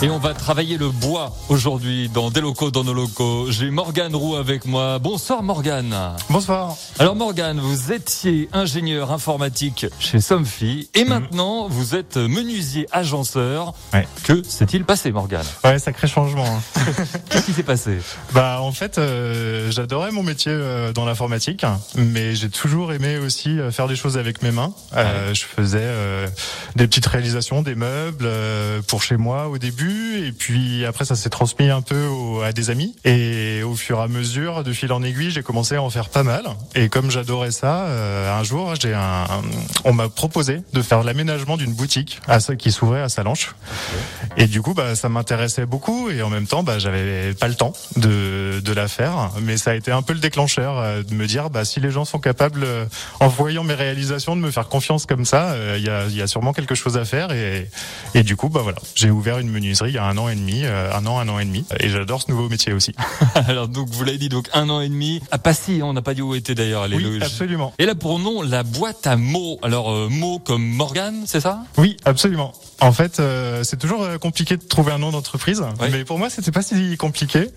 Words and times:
Et 0.00 0.10
on 0.10 0.18
va 0.20 0.32
travailler 0.32 0.78
le 0.78 0.90
bois 0.90 1.34
aujourd'hui 1.48 2.08
dans 2.08 2.30
des 2.30 2.40
locaux, 2.40 2.70
dans 2.70 2.84
nos 2.84 2.94
locaux. 2.94 3.50
J'ai 3.50 3.68
Morgane 3.68 4.14
Roux 4.14 4.36
avec 4.36 4.64
moi. 4.64 5.00
Bonsoir 5.00 5.42
Morgane. 5.42 5.92
Bonsoir. 6.30 6.76
Alors 7.00 7.16
Morgane, 7.16 7.58
vous 7.58 7.90
étiez 7.92 8.48
ingénieur 8.52 9.10
informatique 9.10 9.86
chez 9.98 10.20
Somfy 10.20 10.88
et 10.94 11.02
Mhm. 11.02 11.08
maintenant 11.08 11.66
vous 11.66 11.96
êtes 11.96 12.16
menuisier 12.16 12.86
agenceur. 12.92 13.74
Ouais. 13.92 14.06
Que 14.22 14.40
s'est-il 14.44 14.84
passé 14.84 15.10
Morgane? 15.10 15.44
Ouais, 15.64 15.80
sacré 15.80 16.06
changement. 16.06 16.46
hein. 16.46 16.62
Qu'est-ce 17.30 17.46
qui 17.46 17.52
s'est 17.52 17.64
passé? 17.64 17.98
Bah 18.32 18.58
en 18.60 18.70
fait, 18.70 18.98
euh, 18.98 19.68
j'adorais 19.72 20.12
mon 20.12 20.22
métier 20.22 20.52
euh, 20.54 20.92
dans 20.92 21.06
l'informatique, 21.06 21.64
mais 21.96 22.36
j'ai 22.36 22.50
toujours 22.50 22.92
aimé 22.92 23.18
aussi 23.18 23.58
euh, 23.58 23.72
faire 23.72 23.88
des 23.88 23.96
choses 23.96 24.16
avec 24.16 24.42
mes 24.44 24.52
mains. 24.52 24.72
Je 24.94 25.42
faisais 25.42 25.88
des 26.76 26.86
petites 26.86 27.06
réalisations, 27.06 27.62
des 27.62 27.74
meubles 27.74 28.28
pour 28.86 29.02
chez 29.02 29.16
moi 29.16 29.48
au 29.48 29.58
début, 29.58 29.87
et 29.90 30.32
puis 30.32 30.84
après 30.84 31.04
ça 31.04 31.16
s'est 31.16 31.28
transmis 31.30 31.70
un 31.70 31.80
peu 31.82 32.06
au- 32.06 32.42
à 32.42 32.52
des 32.52 32.70
amis. 32.70 32.94
Et 33.04 33.62
au 33.62 33.74
fur 33.74 33.98
et 33.98 34.02
à 34.02 34.08
mesure, 34.08 34.62
de 34.64 34.72
fil 34.72 34.92
en 34.92 35.02
aiguille, 35.02 35.30
j'ai 35.30 35.42
commencé 35.42 35.76
à 35.76 35.82
en 35.82 35.90
faire 35.90 36.08
pas 36.08 36.22
mal. 36.22 36.44
Et 36.74 36.88
comme 36.88 37.10
j'adorais 37.10 37.50
ça, 37.50 37.84
euh, 37.86 38.38
un 38.38 38.42
jour, 38.44 38.74
j'ai 38.80 38.94
un, 38.94 39.26
on 39.84 39.92
m'a 39.92 40.08
proposé 40.08 40.60
de 40.72 40.82
faire 40.82 41.02
l'aménagement 41.02 41.56
d'une 41.56 41.72
boutique 41.74 42.20
à, 42.28 42.38
qui 42.40 42.72
s'ouvrait 42.72 43.02
à 43.02 43.08
Salanches. 43.08 43.54
Et 44.36 44.46
du 44.46 44.62
coup, 44.62 44.74
bah, 44.74 44.94
ça 44.94 45.08
m'intéressait 45.08 45.66
beaucoup 45.66 46.10
et 46.10 46.22
en 46.22 46.30
même 46.30 46.46
temps, 46.46 46.62
bah, 46.62 46.78
j'avais 46.78 47.34
pas 47.34 47.48
le 47.48 47.54
temps 47.54 47.72
de, 47.96 48.08
de 48.60 48.72
la 48.72 48.88
faire. 48.88 49.30
Mais 49.42 49.56
ça 49.56 49.72
a 49.72 49.74
été 49.74 49.90
un 49.90 50.02
peu 50.02 50.12
le 50.12 50.20
déclencheur 50.20 50.78
euh, 50.78 51.02
de 51.02 51.14
me 51.14 51.26
dire, 51.26 51.50
bah, 51.50 51.64
si 51.64 51.80
les 51.80 51.90
gens 51.90 52.04
sont 52.04 52.18
capables, 52.18 52.64
euh, 52.64 52.84
en 53.20 53.28
voyant 53.28 53.64
mes 53.64 53.74
réalisations, 53.74 54.36
de 54.36 54.40
me 54.40 54.50
faire 54.50 54.68
confiance 54.68 55.06
comme 55.06 55.24
ça, 55.24 55.50
euh, 55.50 55.76
il 55.78 55.84
y, 55.84 55.88
a, 55.88 56.06
il 56.06 56.16
y 56.16 56.22
a 56.22 56.26
sûrement 56.26 56.52
quelque 56.52 56.74
chose 56.74 56.96
à 56.96 57.04
faire. 57.04 57.32
Et, 57.32 57.68
et 58.14 58.22
du 58.22 58.36
coup, 58.36 58.48
bah 58.48 58.60
voilà, 58.62 58.78
j'ai 58.94 59.10
ouvert 59.10 59.38
une 59.38 59.50
menuiserie 59.50 59.90
il 59.90 59.94
y 59.94 59.98
a 59.98 60.04
un 60.04 60.18
an 60.18 60.28
et 60.28 60.34
demi, 60.34 60.64
un 60.64 61.06
an, 61.06 61.18
un 61.18 61.28
an 61.28 61.38
et 61.38 61.44
demi. 61.44 61.64
Et 61.80 61.88
j'adore 61.88 62.22
ce 62.22 62.30
nouveau 62.30 62.48
métier 62.48 62.72
aussi. 62.72 62.94
Alors 63.34 63.68
donc 63.68 63.88
vous 63.90 64.04
l'avez 64.04 64.18
dit 64.18 64.28
donc 64.28 64.48
un 64.52 64.68
an 64.68 64.80
et 64.80 64.88
demi 64.88 65.20
à 65.30 65.38
Passy. 65.38 65.80
On 65.82 65.92
n'a 65.92 66.02
pas 66.02 66.14
dit 66.14 66.22
où 66.22 66.34
était 66.34 66.54
d'ailleurs 66.54 66.84
est 66.86 66.94
Oui, 66.94 67.18
absolument. 67.22 67.72
Et 67.78 67.86
là 67.86 67.94
pour 67.94 68.18
nom 68.18 68.42
la 68.42 68.62
boîte 68.62 69.06
à 69.06 69.16
mots. 69.16 69.58
Alors 69.62 69.90
euh, 69.92 70.08
mots 70.08 70.38
comme 70.38 70.64
Morgane, 70.64 71.24
c'est 71.26 71.40
ça? 71.40 71.60
Oui, 71.76 71.96
absolument. 72.04 72.52
En 72.80 72.92
fait, 72.92 73.18
euh, 73.18 73.64
c'est 73.64 73.76
toujours 73.76 74.06
compliqué 74.20 74.56
de 74.56 74.62
trouver 74.62 74.92
un 74.92 74.98
nom 74.98 75.10
d'entreprise, 75.10 75.64
mais 75.90 76.04
pour 76.04 76.18
moi, 76.18 76.30
c'était 76.30 76.52
pas 76.52 76.62
si 76.62 76.96
compliqué. 76.96 77.48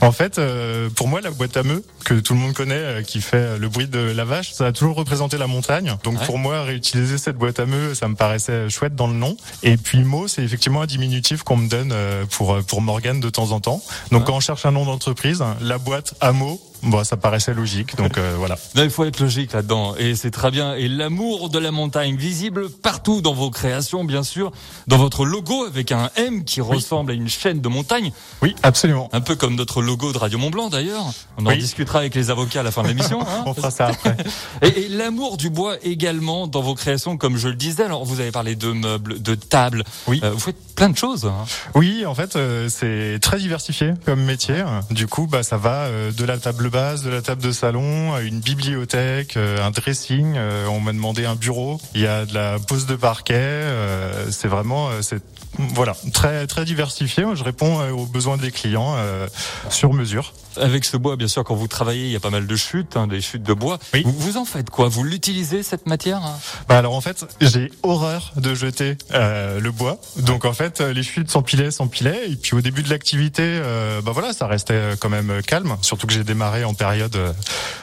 En 0.00 0.12
fait, 0.12 0.38
euh, 0.48 0.88
pour 0.90 1.08
moi, 1.08 1.20
la 1.20 1.30
boîte 1.30 1.56
à 1.56 1.62
meux 1.62 1.84
que 2.04 2.14
tout 2.14 2.34
le 2.34 2.40
monde 2.40 2.54
connaît, 2.54 2.74
euh, 2.74 3.02
qui 3.02 3.20
fait 3.20 3.36
euh, 3.36 3.58
le 3.58 3.68
bruit 3.68 3.86
de 3.86 3.98
la 3.98 4.24
vache, 4.24 4.52
ça 4.52 4.66
a 4.66 4.72
toujours 4.72 4.96
représenté 4.96 5.38
la 5.38 5.46
montagne. 5.46 5.94
Donc 6.04 6.18
Ouais. 6.18 6.26
pour 6.26 6.38
moi, 6.38 6.62
réutiliser 6.62 7.18
cette 7.18 7.36
boîte 7.36 7.60
à 7.60 7.66
meux, 7.66 7.94
ça 7.94 8.08
me 8.08 8.14
paraissait 8.14 8.68
chouette 8.68 8.94
dans 8.96 9.06
le 9.06 9.14
nom. 9.14 9.36
Et 9.62 9.76
puis 9.76 10.02
mot, 10.04 10.26
c'est 10.28 10.42
effectivement 10.42 10.82
un 10.82 10.86
diminutif 10.86 11.42
qu'on 11.42 11.56
me 11.56 11.68
donne 11.68 11.94
pour 12.30 12.58
pour 12.64 12.80
Morgane 12.82 13.20
de 13.20 13.30
temps 13.30 13.52
en 13.52 13.60
temps. 13.60 13.82
Donc 14.10 14.20
Ouais. 14.22 14.26
quand 14.26 14.36
on 14.36 14.40
cherche 14.40 14.64
un 14.66 14.72
nom 14.72 14.84
d'entreprise, 14.84 15.42
la 15.60 15.78
boîte 15.78 16.14
à 16.20 16.32
mots, 16.32 16.60
bon, 16.82 17.04
ça 17.04 17.16
paraissait 17.16 17.54
logique. 17.54 17.96
Donc 17.96 18.18
euh, 18.18 18.34
voilà. 18.38 18.56
Il 18.76 18.90
faut 18.90 19.04
être 19.04 19.20
logique 19.20 19.52
là-dedans 19.52 19.94
et 19.98 20.14
c'est 20.14 20.30
très 20.30 20.50
bien. 20.50 20.74
Et 20.74 20.88
l'amour 20.88 21.48
de 21.50 21.58
la 21.58 21.70
montagne 21.70 22.16
visible 22.16 22.70
partout 22.70 23.20
dans 23.20 23.34
vos 23.34 23.50
créations, 23.50 24.04
bien 24.04 24.22
sûr, 24.22 24.52
dans 24.86 24.96
votre 24.98 25.24
logo 25.24 25.64
avec 25.66 25.92
un 25.92 26.10
M 26.16 26.44
qui 26.44 26.60
ressemble 26.60 27.12
à 27.12 27.14
une 27.14 27.28
chaîne 27.28 27.60
de 27.60 27.68
montagne, 27.68 28.12
Oui, 28.42 28.54
absolument. 28.62 29.08
un 29.12 29.20
peu 29.20 29.34
comme 29.36 29.54
notre 29.56 29.82
logo 29.82 30.12
de 30.12 30.18
Radio 30.18 30.38
Mont 30.38 30.50
Blanc 30.50 30.68
d'ailleurs. 30.68 31.04
On 31.36 31.46
en 31.46 31.50
Oui. 31.50 31.58
discutera 31.58 32.00
avec 32.00 32.14
les 32.14 32.30
avocats 32.30 32.60
à 32.60 32.62
la 32.62 32.70
fin 32.70 32.82
de 32.82 32.88
l'émission. 32.88 33.20
hein. 33.22 33.42
On 33.46 33.54
fera 33.54 33.70
ça 33.70 33.86
après. 33.88 34.16
Et, 34.62 34.82
et 34.84 34.88
l'amour 34.88 35.36
du 35.36 35.50
bois 35.50 35.76
également 35.82 36.46
dans 36.46 36.60
vos 36.62 36.74
créations, 36.74 37.16
comme 37.16 37.36
je 37.36 37.48
le 37.48 37.54
disais. 37.54 37.84
Alors 37.84 38.04
vous 38.04 38.20
avez 38.20 38.30
parlé 38.32 38.54
de 38.56 38.72
meubles, 38.72 39.20
de 39.22 39.34
tables. 39.34 39.84
Oui. 40.06 40.20
Euh, 40.22 40.30
vous 40.32 40.38
faites 40.40 40.56
plein 40.74 40.88
de 40.90 40.96
choses. 40.96 41.24
hein. 41.26 41.44
Oui, 41.74 42.04
en 42.06 42.14
fait, 42.14 42.36
euh, 42.36 42.68
c'est 42.68 43.18
très 43.20 43.38
diversifié 43.38 43.94
comme 44.04 44.22
métier. 44.24 44.64
Du 44.90 45.06
coup, 45.06 45.26
bah, 45.26 45.42
ça 45.42 45.56
va 45.56 45.88
de 45.90 46.24
la 46.24 46.38
table 46.38 46.67
basse, 46.68 47.02
de 47.02 47.10
la 47.10 47.22
table 47.22 47.42
de 47.42 47.52
salon, 47.52 48.16
une 48.18 48.40
bibliothèque, 48.40 49.36
euh, 49.36 49.64
un 49.64 49.70
dressing. 49.70 50.34
euh, 50.36 50.66
on 50.66 50.80
m'a 50.80 50.92
demandé 50.92 51.24
un 51.24 51.34
bureau. 51.34 51.80
Il 51.94 52.00
y 52.00 52.06
a 52.06 52.26
de 52.26 52.34
la 52.34 52.58
pose 52.58 52.86
de 52.86 52.96
parquet. 52.96 53.34
euh, 53.36 54.30
c'est 54.30 54.48
vraiment, 54.48 54.90
c'est 55.02 55.22
voilà, 55.58 55.96
très 56.12 56.46
très 56.46 56.64
diversifié. 56.64 57.24
Je 57.34 57.44
réponds 57.44 57.80
euh, 57.80 57.90
aux 57.90 58.06
besoins 58.06 58.36
des 58.36 58.50
clients 58.50 58.94
euh, 58.96 59.26
sur 59.70 59.92
mesure. 59.92 60.32
Avec 60.56 60.84
ce 60.84 60.96
bois, 60.96 61.16
bien 61.16 61.28
sûr, 61.28 61.44
quand 61.44 61.54
vous 61.54 61.68
travaillez, 61.68 62.06
il 62.06 62.10
y 62.10 62.16
a 62.16 62.20
pas 62.20 62.30
mal 62.30 62.46
de 62.46 62.56
chutes, 62.56 62.96
hein, 62.96 63.06
des 63.06 63.20
chutes 63.20 63.44
de 63.44 63.52
bois. 63.52 63.78
Oui. 63.94 64.02
Vous, 64.04 64.12
vous 64.12 64.36
en 64.36 64.44
faites 64.44 64.70
quoi? 64.70 64.88
Vous 64.88 65.04
l'utilisez 65.04 65.62
cette 65.62 65.86
matière? 65.86 66.20
Bah 66.68 66.78
alors 66.78 66.94
en 66.94 67.00
fait, 67.00 67.26
j'ai 67.40 67.70
horreur 67.82 68.32
de 68.36 68.54
jeter 68.54 68.96
euh, 69.14 69.60
le 69.60 69.70
bois. 69.70 70.00
Donc 70.16 70.44
en 70.44 70.52
fait, 70.52 70.80
les 70.80 71.02
chutes 71.02 71.30
s'empilaient, 71.30 71.70
s'empilaient. 71.70 72.30
Et 72.30 72.36
puis 72.36 72.54
au 72.54 72.60
début 72.60 72.82
de 72.82 72.90
l'activité, 72.90 73.42
euh, 73.44 74.00
bah 74.00 74.10
voilà, 74.12 74.32
ça 74.32 74.46
restait 74.46 74.94
quand 75.00 75.10
même 75.10 75.42
calme. 75.46 75.76
Surtout 75.82 76.06
que 76.06 76.12
j'ai 76.12 76.24
démarré 76.24 76.64
en 76.64 76.74
période 76.74 77.16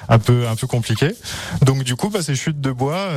un 0.10 0.20
peu 0.20 0.48
un 0.48 0.56
peu 0.56 0.68
compliquée. 0.68 1.16
Donc 1.62 1.84
du 1.84 1.96
coup, 1.96 2.10
bah, 2.10 2.22
ces 2.22 2.36
chutes 2.36 2.60
de 2.60 2.72
bois, 2.72 3.08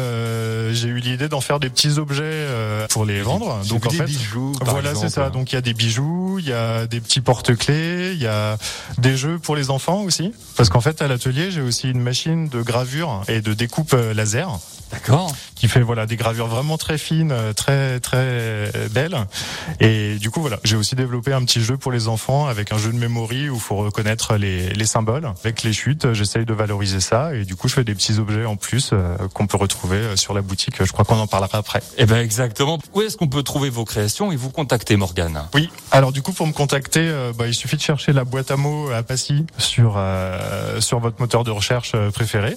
j'ai 0.79 0.89
eu 0.89 0.99
l'idée 0.99 1.29
d'en 1.29 1.41
faire 1.41 1.61
des 1.61 1.69
petits 1.69 1.99
objets 1.99 2.23
euh, 2.25 2.87
pour 2.89 3.05
les 3.05 3.21
vendre. 3.21 3.61
Donc 3.69 3.87
en 3.87 3.91
des 3.91 3.99
fait, 3.99 4.05
bijoux, 4.05 4.53
voilà, 4.63 4.95
c'est 4.95 5.09
ça. 5.09 5.31
Donc 5.31 5.53
il 5.53 5.57
y 5.57 5.59
a 5.59 5.61
des 5.61 5.75
bijoux, 5.75 6.39
il 6.39 6.47
y 6.47 6.53
a 6.53 6.87
des 6.87 7.01
petits 7.01 7.21
porte-clés, 7.21 8.13
il 8.13 8.23
y 8.23 8.27
a 8.27 8.57
des 8.99 9.17
jeux 9.17 9.39
pour 9.39 9.57
les 9.57 9.71
enfants 9.71 10.03
aussi. 10.03 10.33
Parce 10.57 10.69
qu'en 10.69 10.81
fait, 10.81 11.03
à 11.03 11.09
l'atelier, 11.09 11.51
j'ai 11.51 11.61
aussi 11.61 11.91
une 11.91 12.01
machine 12.01 12.49
de 12.49 12.63
gravure 12.63 13.23
et 13.29 13.41
de 13.41 13.55
découpe 13.55 13.95
euh, 13.95 14.15
laser 14.15 14.59
D'accord. 14.93 15.35
qui 15.55 15.69
fait 15.69 15.81
voilà 15.81 16.07
des 16.07 16.17
gravures 16.17 16.47
vraiment 16.47 16.79
très 16.79 16.99
fines, 16.99 17.33
euh, 17.33 17.53
très 17.53 18.01
très 18.01 18.17
euh, 18.19 18.89
belles. 18.91 19.17
Et 19.81 20.17
du 20.17 20.31
coup 20.31 20.41
voilà, 20.41 20.59
j'ai 20.65 20.77
aussi 20.77 20.95
développé 20.95 21.33
un 21.33 21.45
petit 21.45 21.63
jeu 21.63 21.77
pour 21.77 21.93
les 21.93 22.09
enfants 22.09 22.47
avec 22.47 22.73
un 22.73 22.79
jeu 22.79 22.93
de 22.93 22.99
mémoire 22.99 23.19
où 23.19 23.33
il 23.33 23.61
faut 23.61 23.77
reconnaître 23.77 24.37
les, 24.37 24.71
les 24.71 24.87
symboles. 24.87 25.33
Avec 25.43 25.63
les 25.65 25.73
chutes, 25.73 26.13
j'essaye 26.13 26.45
de 26.45 26.55
valoriser 26.55 27.01
ça 27.01 27.35
et 27.35 27.45
du 27.45 27.57
coup 27.57 27.69
je 27.69 27.75
fais 27.75 27.85
des 27.85 27.95
petits 27.95 28.19
objets 28.19 28.45
en 28.45 28.57
plus 28.57 28.91
euh, 28.93 29.17
qu'on 29.35 29.47
peut 29.47 29.57
retrouver 29.57 30.17
sur 30.17 30.35
la 30.35 30.41
boutique. 30.41 30.83
Je 30.85 30.93
crois 30.93 31.05
qu'on 31.05 31.19
en 31.19 31.27
parlera 31.27 31.59
après. 31.59 31.83
Eh 31.97 32.07
ben 32.07 32.19
exactement. 32.19 32.79
Où 32.95 33.03
est-ce 33.03 33.17
qu'on 33.17 33.29
peut 33.29 33.43
trouver 33.43 33.71
vos 33.71 33.85
créations 33.85 34.31
et 34.31 34.37
vous 34.37 34.51
contacter, 34.51 34.97
Morgane? 34.97 35.49
Oui. 35.55 35.71
Alors 35.91 36.13
du 36.13 36.23
coup 36.23 36.33
pour 36.33 36.47
me 36.47 36.53
contacter, 36.53 37.13
bah, 37.37 37.47
il 37.49 37.55
suffit 37.55 37.77
de 37.77 37.83
chercher 37.83 38.13
la 38.13 38.25
boîte 38.25 38.51
à 38.51 38.57
mots 38.57 38.91
à 38.91 39.03
Passy 39.03 39.45
sur 39.59 39.95
euh, 39.97 40.81
sur 40.81 41.01
votre 41.01 41.21
moteur 41.21 41.45
de 41.45 41.51
recherche 41.51 41.93
préféré. 42.13 42.57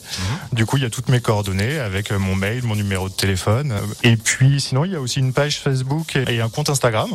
Du 0.53 0.65
coup 0.65 0.77
il 0.77 0.83
y 0.83 0.85
a 0.85 0.89
toutes 0.89 1.09
mes 1.09 1.21
coordonnées 1.21 1.79
avec 1.79 2.11
mon 2.21 2.35
mail, 2.35 2.63
mon 2.63 2.75
numéro 2.75 3.09
de 3.09 3.13
téléphone. 3.13 3.75
Et 4.03 4.15
puis 4.15 4.61
sinon 4.61 4.85
il 4.85 4.91
y 4.91 4.95
a 4.95 5.01
aussi 5.01 5.19
une 5.19 5.33
page 5.33 5.59
Facebook 5.59 6.15
et 6.15 6.41
un 6.41 6.49
compte 6.49 6.69
Instagram 6.69 7.09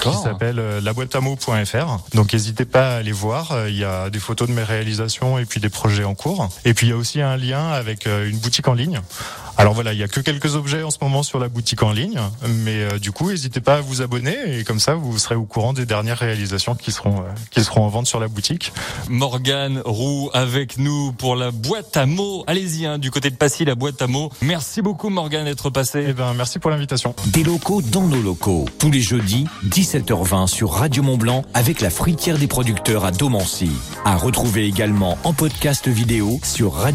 qui 0.00 0.12
s'appelle 0.22 0.58
euh, 0.58 0.80
laboîteamo.fr. 0.80 1.98
Donc 2.14 2.32
n'hésitez 2.32 2.64
pas 2.64 2.94
à 2.94 2.96
aller 2.96 3.12
voir. 3.12 3.68
Il 3.68 3.76
y 3.76 3.84
a 3.84 4.10
des 4.10 4.18
photos 4.18 4.48
de 4.48 4.54
mes 4.54 4.62
réalisations 4.62 5.38
et 5.38 5.44
puis 5.44 5.60
des 5.60 5.68
projets 5.68 6.04
en 6.04 6.14
cours. 6.14 6.48
Et 6.64 6.74
puis 6.74 6.86
il 6.86 6.90
y 6.90 6.92
a 6.92 6.96
aussi 6.96 7.20
un 7.20 7.36
lien 7.36 7.68
avec 7.68 8.06
euh, 8.06 8.28
une 8.28 8.38
boutique 8.38 8.68
en 8.68 8.74
ligne. 8.74 9.00
Alors 9.58 9.74
voilà, 9.74 9.92
il 9.92 9.98
y 9.98 10.02
a 10.02 10.08
que 10.08 10.20
quelques 10.20 10.54
objets 10.56 10.82
en 10.82 10.90
ce 10.90 10.98
moment 11.00 11.22
sur 11.22 11.38
la 11.38 11.48
boutique 11.48 11.82
en 11.82 11.92
ligne, 11.92 12.18
mais 12.64 12.82
euh, 12.84 12.98
du 12.98 13.12
coup, 13.12 13.30
n'hésitez 13.30 13.60
pas 13.60 13.76
à 13.76 13.80
vous 13.80 14.02
abonner 14.02 14.36
et 14.58 14.64
comme 14.64 14.80
ça, 14.80 14.94
vous 14.94 15.18
serez 15.18 15.34
au 15.34 15.44
courant 15.44 15.72
des 15.72 15.86
dernières 15.86 16.18
réalisations 16.18 16.74
qui 16.74 16.90
seront 16.92 17.20
euh, 17.20 17.30
qui 17.50 17.62
seront 17.62 17.84
en 17.84 17.88
vente 17.88 18.06
sur 18.06 18.18
la 18.18 18.28
boutique. 18.28 18.72
Morgane 19.08 19.80
Roux 19.84 20.30
avec 20.32 20.78
nous 20.78 21.12
pour 21.12 21.36
la 21.36 21.50
boîte 21.50 21.96
à 21.96 22.06
mots. 22.06 22.44
Allez-y, 22.46 22.86
hein, 22.86 22.98
du 22.98 23.10
côté 23.10 23.30
de 23.30 23.36
Passy, 23.36 23.64
la 23.64 23.74
boîte 23.74 24.00
à 24.02 24.06
mots. 24.06 24.30
Merci 24.40 24.82
beaucoup, 24.82 25.10
Morgane, 25.10 25.44
d'être 25.44 25.68
Eh 25.68 25.72
passé. 25.72 26.12
ben, 26.12 26.34
merci 26.34 26.58
pour 26.58 26.70
l'invitation. 26.70 27.14
Des 27.26 27.44
locaux 27.44 27.82
dans 27.82 28.06
nos 28.06 28.20
locaux. 28.22 28.64
Tous 28.78 28.90
les 28.90 29.00
jeudis, 29.02 29.46
17h20 29.68 30.46
sur 30.48 30.72
Radio 30.72 31.02
Mont 31.02 31.16
Blanc 31.18 31.44
avec 31.54 31.80
la 31.80 31.90
fruitière 31.90 32.38
des 32.38 32.46
producteurs 32.46 33.04
à 33.04 33.10
Domancy. 33.12 33.70
À 34.04 34.16
retrouver 34.16 34.66
également 34.66 35.18
en 35.24 35.32
podcast 35.32 35.88
vidéo 35.88 36.40
sur 36.42 36.72
Radio 36.74 36.92